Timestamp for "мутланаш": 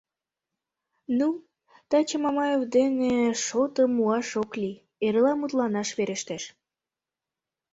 5.37-5.89